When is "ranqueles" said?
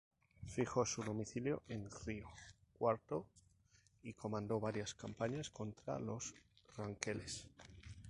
6.75-7.47